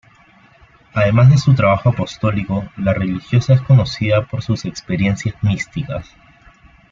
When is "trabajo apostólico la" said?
1.53-2.91